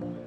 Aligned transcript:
Thank 0.00 0.16
you. 0.16 0.21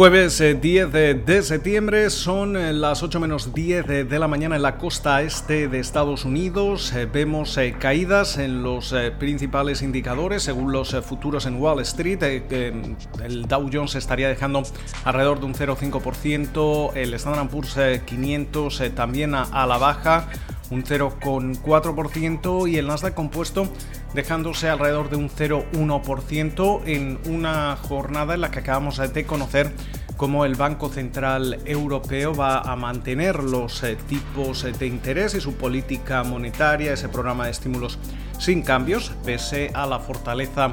Jueves 0.00 0.38
10 0.38 0.94
eh, 0.94 1.14
de, 1.14 1.42
septiembre 1.42 2.08
son 2.08 2.56
eh, 2.56 2.72
las 2.72 3.02
8 3.02 3.20
menos 3.20 3.52
10 3.52 4.08
de, 4.08 4.18
la 4.18 4.28
mañana 4.28 4.56
en 4.56 4.62
la 4.62 4.78
costa 4.78 5.20
este 5.20 5.68
de 5.68 5.78
Estados 5.78 6.24
Unidos. 6.24 6.94
Eh, 6.94 7.04
vemos 7.04 7.58
caídas 7.78 8.38
en 8.38 8.62
los 8.62 8.94
principales 9.18 9.82
indicadores 9.82 10.42
según 10.42 10.72
los 10.72 10.96
futuros 11.04 11.44
en 11.44 11.60
Wall 11.60 11.80
Street. 11.80 12.22
el 12.22 13.46
Dow 13.46 13.68
Jones 13.70 13.94
estaría 13.94 14.28
dejando 14.28 14.62
alrededor 15.04 15.38
de 15.38 15.44
un 15.44 15.54
0,5%, 15.54 16.92
el 16.94 17.12
Standard 17.12 17.48
Poor's 17.50 17.76
500 18.06 18.82
también 18.94 19.34
a 19.34 19.66
la 19.66 19.76
baja 19.76 20.30
un 20.70 20.84
0,4% 20.84 22.70
y 22.70 22.78
el 22.78 22.86
Nasdaq 22.86 23.14
compuesto 23.14 23.68
dejándose 24.14 24.68
alrededor 24.68 25.10
de 25.10 25.16
un 25.16 25.28
0,1% 25.28 26.82
en 26.86 27.18
una 27.26 27.76
jornada 27.76 28.34
en 28.34 28.40
la 28.40 28.50
que 28.50 28.60
acabamos 28.60 28.98
de 28.98 29.26
conocer 29.26 29.72
cómo 30.20 30.44
el 30.44 30.54
Banco 30.54 30.90
Central 30.90 31.60
Europeo 31.64 32.34
va 32.34 32.58
a 32.60 32.76
mantener 32.76 33.42
los 33.42 33.82
eh, 33.82 33.96
tipos 34.06 34.64
de 34.78 34.86
interés 34.86 35.34
y 35.34 35.40
su 35.40 35.54
política 35.54 36.22
monetaria, 36.24 36.92
ese 36.92 37.08
programa 37.08 37.46
de 37.46 37.52
estímulos 37.52 37.98
sin 38.38 38.60
cambios, 38.60 39.12
pese 39.24 39.70
a 39.72 39.86
la 39.86 39.98
fortaleza 39.98 40.72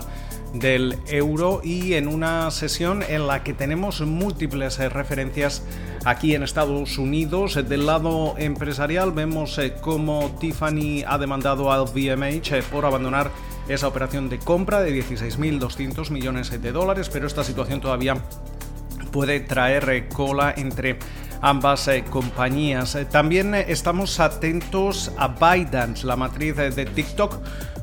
del 0.54 0.98
euro 1.08 1.62
y 1.64 1.94
en 1.94 2.08
una 2.08 2.52
sesión 2.52 3.04
en 3.08 3.28
la 3.28 3.44
que 3.44 3.54
tenemos 3.54 4.02
múltiples 4.02 4.80
eh, 4.80 4.90
referencias 4.90 5.64
aquí 6.06 6.36
en 6.36 6.44
Estados 6.44 6.98
Unidos. 6.98 7.56
Del 7.56 7.86
lado 7.86 8.36
empresarial 8.38 9.12
vemos 9.12 9.58
eh, 9.58 9.76
cómo 9.80 10.36
Tiffany 10.40 11.04
ha 11.08 11.18
demandado 11.18 11.72
al 11.72 11.86
eh, 11.96 12.64
por 12.72 12.86
abandonar 12.86 13.32
esa 13.68 13.88
operación 13.88 14.30
de 14.30 14.40
compra 14.40 14.82
de 14.82 15.04
16.200 15.04 16.10
millones 16.12 16.50
de 16.50 16.72
dólares, 16.72 17.10
pero 17.12 17.28
esta 17.28 17.44
situación 17.44 17.82
todavía 17.82 18.16
puede 19.18 19.40
traer 19.40 20.08
cola 20.10 20.54
entre 20.56 21.00
ambas 21.42 21.90
compañías. 22.12 22.96
También 23.10 23.56
estamos 23.56 24.20
atentos 24.20 25.12
a 25.18 25.30
ByteDance, 25.30 26.06
la 26.06 26.16
matriz 26.16 26.56
de 26.56 26.86
TikTok, 26.86 27.40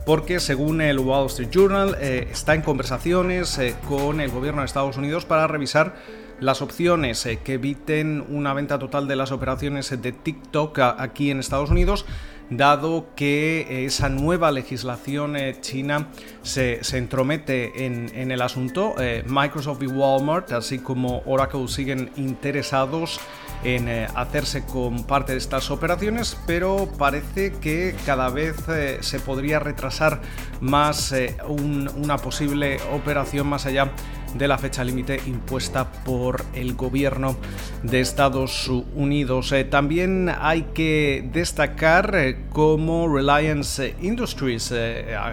porque 0.07 0.39
según 0.39 0.81
el 0.81 1.01
Wall 1.01 1.27
Street 1.27 1.51
Journal 1.51 1.97
eh, 2.01 2.29
está 2.31 2.55
en 2.55 2.63
conversaciones 2.63 3.59
eh, 3.59 3.75
con 3.89 4.21
el 4.21 4.31
gobierno 4.31 4.61
de 4.61 4.67
Estados 4.67 4.97
Unidos 4.97 5.25
para 5.25 5.49
revisar 5.49 5.97
las 6.39 6.63
opciones 6.63 7.27
eh, 7.27 7.41
que 7.43 7.55
eviten 7.55 8.25
una 8.29 8.55
venta 8.55 8.79
total 8.79 9.09
de 9.09 9.17
las 9.17 9.33
operaciones 9.33 9.91
de 9.91 10.13
TikTok 10.13 10.79
aquí 10.79 11.33
en 11.33 11.41
Estados 11.41 11.71
Unidos 11.71 12.07
dado 12.51 13.07
que 13.17 13.85
esa 13.87 14.09
nueva 14.09 14.51
legislación 14.53 15.37
china 15.61 16.09
se, 16.43 16.81
entromete 16.93 17.87
en, 17.87 18.31
el 18.31 18.43
asunto. 18.43 18.95
Microsoft 19.27 19.83
y 19.83 19.87
Walmart, 19.87 20.53
así 20.53 20.79
como 20.79 21.23
Oracle, 21.27 21.69
siguen 21.69 22.11
interesados 22.17 23.21
en 23.65 23.89
eh, 23.89 24.07
hacerse 24.15 24.65
con 24.65 25.05
parte 25.05 25.33
de 25.33 25.39
estas 25.39 25.71
operaciones, 25.71 26.37
pero 26.47 26.89
parece 26.99 27.53
que 27.53 27.97
cada 28.05 28.29
vez 28.29 28.57
eh, 28.69 28.99
se 29.01 29.19
podría 29.19 29.59
retrasar 29.59 30.21
más 30.61 31.13
eh, 31.13 31.37
una 31.49 32.19
posible 32.19 32.79
operación 32.93 33.49
más 33.49 33.67
allá 33.67 33.91
de 34.35 34.49
la 34.49 34.59
fecha 34.59 34.85
límite 34.85 35.21
impuesta 35.27 35.91
por 36.05 36.45
el 36.55 36.75
gobierno 36.75 37.37
de 37.83 38.01
Estados 38.01 38.69
Unidos. 38.69 39.55
también 39.71 40.31
hay 40.41 40.63
que 40.75 41.29
destacar 41.33 42.37
cómo 42.51 43.09
Reliance 43.09 43.95
Industries, 44.01 44.75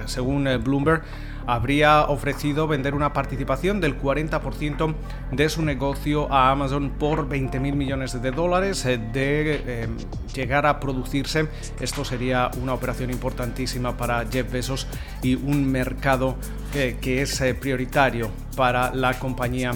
según 0.05 0.49
Bloomberg, 0.63 1.03
habría 1.47 2.05
ofrecido 2.05 2.67
vender 2.67 2.93
una 2.93 3.13
participación 3.13 3.81
del 3.81 3.99
40% 3.99 4.93
de 5.31 5.49
su 5.49 5.61
negocio 5.63 6.31
a 6.31 6.51
Amazon 6.51 6.91
por 6.91 7.27
20 7.27 7.59
mil 7.59 7.75
millones 7.75 8.21
de 8.21 8.31
dólares. 8.31 8.85
Eh, 8.85 8.97
de 8.97 9.61
eh, 9.65 9.87
llegar 10.33 10.65
a 10.65 10.79
producirse, 10.79 11.47
esto 11.79 12.05
sería 12.05 12.51
una 12.61 12.73
operación 12.73 13.09
importantísima 13.11 13.97
para 13.97 14.25
Jeff 14.25 14.51
Bezos 14.51 14.87
y 15.21 15.35
un 15.35 15.69
mercado 15.69 16.35
eh, 16.73 16.97
que 17.01 17.21
es 17.21 17.43
prioritario 17.59 18.29
para 18.55 18.93
la 18.93 19.17
compañía 19.19 19.73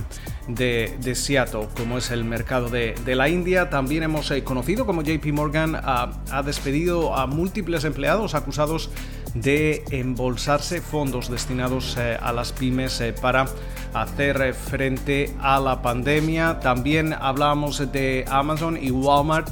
de, 0.47 1.15
Seattle, 1.15 1.67
como 1.75 1.97
es 1.97 2.11
el 2.11 2.23
mercado 2.23 2.69
de, 2.69 2.95
la 3.15 3.29
India. 3.29 3.69
También 3.69 4.03
hemos 4.03 4.31
conocido 4.43 4.85
como 4.85 5.01
JP 5.01 5.25
Morgan 5.33 5.75
ha 5.75 6.43
despedido 6.45 7.15
a 7.15 7.25
múltiples 7.25 7.83
empleados 7.83 8.35
acusados 8.35 8.89
de 9.35 9.83
embolsarse 9.91 10.81
fondos 10.81 11.29
destinados 11.29 11.97
eh, 11.97 12.17
a 12.19 12.31
las 12.31 12.53
pymes 12.53 13.01
eh, 13.01 13.13
para 13.13 13.45
hacer 13.93 14.41
eh, 14.41 14.53
frente 14.53 15.35
a 15.41 15.59
la 15.59 15.81
pandemia. 15.81 16.59
También 16.61 17.13
hablamos 17.13 17.91
de 17.91 18.25
Amazon 18.29 18.77
y 18.81 18.89
Walmart. 18.89 19.49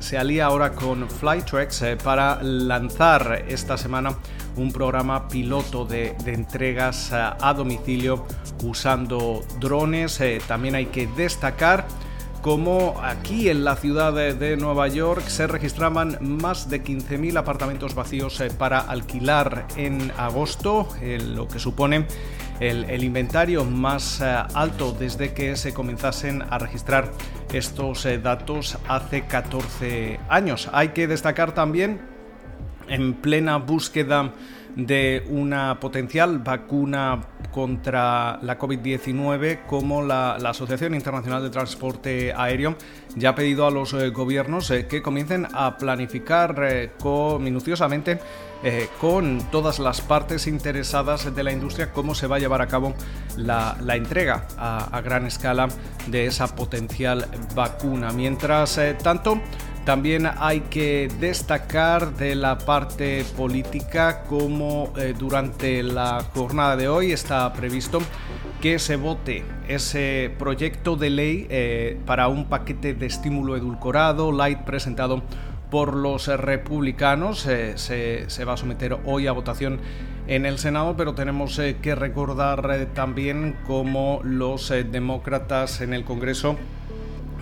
se 0.00 0.16
alía 0.16 0.46
ahora 0.46 0.72
con 0.72 1.06
Flytrex 1.10 1.84
para 2.02 2.42
lanzar 2.42 3.44
esta 3.48 3.76
semana 3.76 4.16
un 4.56 4.72
programa 4.72 5.28
piloto 5.28 5.84
de, 5.84 6.16
entregas 6.24 7.12
a 7.12 7.52
domicilio 7.52 8.24
usando 8.62 9.44
drones. 9.60 10.18
también 10.46 10.74
hay 10.74 10.86
que 10.86 11.06
destacar 11.08 11.86
como 12.48 12.98
aquí 13.02 13.50
en 13.50 13.62
la 13.62 13.76
ciudad 13.76 14.14
de, 14.14 14.56
Nueva 14.56 14.88
York 14.88 15.20
se 15.28 15.46
registraban 15.46 16.16
más 16.22 16.70
de 16.70 16.82
15.000 16.82 17.36
apartamentos 17.36 17.94
vacíos 17.94 18.40
eh, 18.40 18.48
para 18.48 18.78
alquilar 18.80 19.66
en 19.76 20.10
agosto, 20.16 20.88
lo 21.34 21.46
que 21.46 21.58
supone 21.58 22.06
el, 22.58 23.04
inventario 23.04 23.66
más 23.66 24.22
eh, 24.22 24.34
alto 24.54 24.96
desde 24.98 25.34
que 25.34 25.56
se 25.56 25.74
comenzasen 25.74 26.42
a 26.48 26.56
registrar 26.56 27.12
estos 27.52 28.06
eh, 28.06 28.16
datos 28.16 28.78
hace 28.88 29.26
14 29.26 30.18
años. 30.30 30.70
Hay 30.72 30.88
que 30.94 31.06
destacar 31.06 31.52
también 31.52 32.00
en 32.88 33.12
plena 33.12 33.58
búsqueda 33.58 34.32
de 34.78 35.24
una 35.28 35.80
potencial 35.80 36.38
vacuna 36.38 37.20
contra 37.50 38.38
la 38.42 38.56
COVID-19 38.58 39.66
como 39.66 40.02
la, 40.02 40.36
Asociación 40.36 40.94
Internacional 40.94 41.42
de 41.42 41.50
Transporte 41.50 42.32
Aéreo 42.32 42.76
ya 43.16 43.30
ha 43.30 43.34
pedido 43.34 43.66
a 43.66 43.72
los 43.72 43.92
eh, 43.92 44.10
gobiernos 44.10 44.70
eh, 44.70 44.86
que 44.86 45.02
comiencen 45.02 45.48
a 45.52 45.76
planificar 45.76 46.56
eh, 46.62 46.90
minuciosamente 47.40 48.20
con 49.00 49.38
todas 49.52 49.78
las 49.78 50.00
partes 50.00 50.48
interesadas 50.48 51.32
de 51.32 51.44
la 51.44 51.52
industria 51.52 51.92
cómo 51.92 52.12
se 52.16 52.26
va 52.26 52.36
a 52.36 52.38
llevar 52.40 52.60
a 52.60 52.66
cabo 52.66 52.92
la, 53.36 53.76
entrega 53.94 54.48
a, 54.56 54.96
a, 54.96 55.00
gran 55.00 55.26
escala 55.26 55.68
de 56.08 56.26
esa 56.26 56.56
potencial 56.56 57.28
vacuna. 57.54 58.10
Mientras 58.10 58.80
tanto, 59.00 59.40
también 59.84 60.28
hay 60.38 60.60
que 60.60 61.08
destacar 61.20 62.14
de 62.16 62.34
la 62.34 62.58
parte 62.58 63.24
política 63.36 64.22
como 64.22 64.92
eh, 64.96 65.14
durante 65.18 65.82
la 65.82 66.24
jornada 66.34 66.76
de 66.76 66.88
hoy 66.88 67.12
está 67.12 67.52
previsto 67.52 68.00
que 68.60 68.78
se 68.78 68.96
vote 68.96 69.44
ese 69.68 70.34
proyecto 70.38 70.96
de 70.96 71.10
ley 71.10 71.46
eh, 71.48 71.98
para 72.06 72.28
un 72.28 72.46
paquete 72.46 72.94
de 72.94 73.06
estímulo 73.06 73.56
edulcorado, 73.56 74.32
light, 74.32 74.60
presentado 74.60 75.22
por 75.70 75.94
los 75.94 76.26
republicanos. 76.26 77.46
Eh, 77.46 77.74
se, 77.76 78.28
se, 78.28 78.44
va 78.44 78.54
a 78.54 78.56
someter 78.56 78.98
hoy 79.04 79.26
a 79.26 79.32
votación 79.32 79.80
en 80.26 80.46
el 80.46 80.58
Senado, 80.58 80.96
pero 80.96 81.14
tenemos 81.14 81.60
que 81.80 81.94
recordar 81.94 82.88
también 82.94 83.56
cómo 83.66 84.20
los 84.22 84.68
demócratas 84.68 85.80
en 85.80 85.94
el 85.94 86.04
Congreso 86.04 86.56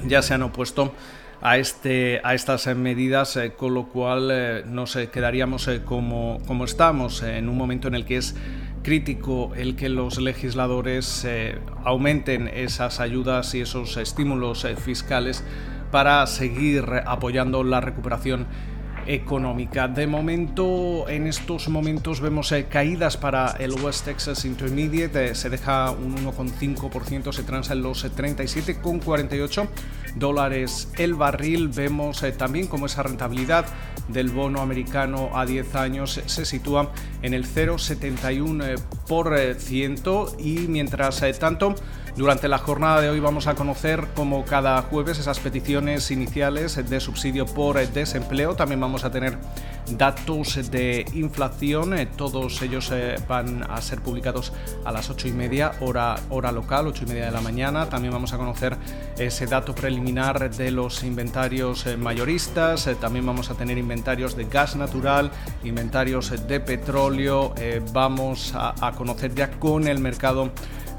ya 0.06 0.22
se 0.22 0.34
han 0.34 0.42
opuesto 0.42 0.92
a, 1.40 1.58
este, 1.58 2.20
a 2.24 2.34
estas 2.34 2.66
medidas, 2.76 3.36
eh, 3.36 3.52
con 3.56 3.74
lo 3.74 3.88
cual 3.88 4.30
eh, 4.32 4.62
nos 4.66 4.96
quedaríamos 4.96 5.68
eh, 5.68 5.82
como, 5.84 6.38
como 6.46 6.64
estamos, 6.64 7.22
en 7.22 7.48
un 7.48 7.56
momento 7.56 7.88
en 7.88 7.94
el 7.94 8.04
que 8.04 8.16
es 8.16 8.34
crítico 8.82 9.52
el 9.56 9.74
que 9.74 9.88
los 9.88 10.18
legisladores 10.18 11.26
aumenten 11.84 12.46
esas 12.46 13.00
ayudas 13.00 13.52
y 13.56 13.62
esos 13.62 13.96
estímulos 13.96 14.64
fiscales 14.76 15.42
para 15.90 16.24
seguir 16.28 16.84
apoyando 17.04 17.64
la 17.64 17.80
recuperación 17.80 18.46
económica. 19.06 19.88
De 19.88 20.06
momento, 20.06 21.08
en 21.08 21.26
estos 21.26 21.68
momentos 21.68 22.20
vemos 22.20 22.52
eh, 22.52 22.66
caídas 22.68 23.16
para 23.16 23.56
el 23.58 23.72
West 23.72 24.04
Texas 24.04 24.44
Intermediate, 24.44 25.30
eh, 25.30 25.34
se 25.34 25.50
deja 25.50 25.90
un 25.90 26.16
1,5%, 26.16 27.32
se 27.32 27.42
transa 27.42 27.72
en 27.72 27.82
los 27.82 28.04
37,48 28.04 29.64
eh, 29.64 29.68
dólares 30.16 30.90
el 30.98 31.14
barril. 31.14 31.68
Vemos 31.68 32.24
también 32.36 32.66
como 32.66 32.86
esa 32.86 33.02
rentabilidad 33.02 33.66
del 34.08 34.30
bono 34.30 34.60
americano 34.60 35.30
a 35.34 35.44
10 35.44 35.74
años 35.74 36.20
se 36.26 36.44
sitúa 36.44 36.92
en 37.22 37.34
el 37.34 37.46
0,71% 37.46 40.34
y 40.38 40.68
mientras 40.68 41.22
tanto 41.38 41.74
durante 42.16 42.48
la 42.48 42.56
jornada 42.56 43.02
de 43.02 43.10
hoy 43.10 43.20
vamos 43.20 43.46
a 43.46 43.54
conocer 43.54 44.08
como 44.16 44.46
cada 44.46 44.80
jueves 44.80 45.18
esas 45.18 45.38
peticiones 45.38 46.10
iniciales 46.10 46.88
de 46.88 46.98
subsidio 46.98 47.44
por 47.44 47.76
desempleo. 47.88 48.56
También 48.56 48.80
vamos 48.80 49.04
a 49.04 49.10
tener 49.10 49.36
datos 49.90 50.70
de 50.70 51.04
inflación. 51.12 51.94
Todos 52.16 52.62
ellos 52.62 52.90
van 53.28 53.70
a 53.70 53.82
ser 53.82 54.00
publicados 54.00 54.54
a 54.86 54.92
las 54.92 55.10
8 55.10 55.28
y 55.28 55.32
media 55.32 55.72
hora, 55.80 56.16
hora 56.30 56.52
local, 56.52 56.86
8 56.86 57.04
y 57.04 57.08
media 57.08 57.26
de 57.26 57.32
la 57.32 57.42
mañana. 57.42 57.90
También 57.90 58.14
vamos 58.14 58.32
a 58.32 58.38
conocer 58.38 58.78
ese 59.18 59.44
dato 59.44 59.74
preliminar 59.74 60.50
de 60.50 60.70
los 60.70 61.04
inventarios 61.04 61.84
mayoristas. 61.98 62.88
También 62.98 63.26
vamos 63.26 63.50
a 63.50 63.56
tener 63.56 63.76
inventarios 63.76 64.36
de 64.36 64.44
gas 64.44 64.74
natural, 64.74 65.30
inventarios 65.64 66.32
de 66.48 66.60
petróleo. 66.60 67.15
Vamos 67.92 68.54
a 68.54 68.92
conocer 68.96 69.34
ya 69.34 69.50
con 69.50 69.88
el 69.88 69.98
mercado 69.98 70.50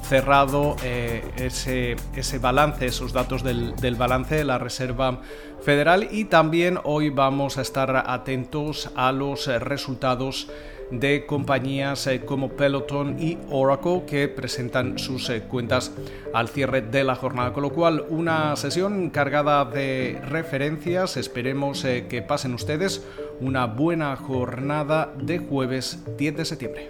cerrado 0.07 0.77
eh, 0.83 1.21
ese, 1.37 1.97
ese, 2.15 2.39
balance, 2.39 2.85
esos 2.85 3.11
datos 3.11 3.43
del, 3.43 3.73
balance 3.95 4.35
de 4.35 4.43
la 4.45 4.57
Reserva 4.57 5.19
Federal. 5.61 6.07
Y 6.11 6.25
también 6.25 6.79
hoy 6.83 7.09
vamos 7.09 7.57
a 7.57 7.61
estar 7.61 8.03
atentos 8.07 8.89
a 8.95 9.11
los 9.11 9.47
resultados 9.47 10.49
de 10.91 11.25
compañías 11.25 12.07
eh, 12.07 12.21
como 12.21 12.49
Peloton 12.49 13.19
y 13.19 13.37
Oracle 13.49 14.03
que 14.07 14.27
presentan 14.27 14.97
sus 14.97 15.29
eh, 15.29 15.43
cuentas 15.43 15.91
al 16.33 16.49
cierre 16.49 16.81
de 16.81 17.03
la 17.03 17.15
jornada, 17.15 17.53
con 17.53 17.63
lo 17.63 17.71
cual 17.71 18.05
una 18.09 18.55
sesión 18.55 19.09
cargada 19.09 19.65
de 19.65 20.19
referencias, 20.23 21.17
esperemos 21.17 21.83
que 21.83 22.21
pasen 22.21 22.53
ustedes 22.53 23.05
una 23.39 23.65
buena 23.65 24.15
jornada 24.15 25.13
de 25.21 25.39
jueves 25.39 26.03
10 26.17 26.37
de 26.37 26.45
septiembre. 26.45 26.89